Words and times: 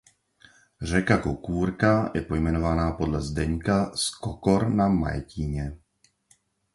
Řeka 0.81 1.17
Kokůrka 1.17 2.11
pojmenována 2.27 2.83
byla 2.85 2.97
podle 2.97 3.21
Zdeňka 3.21 3.91
z 3.95 4.09
Kokor 4.09 4.69
na 4.69 4.87
Majetíně 4.87 5.77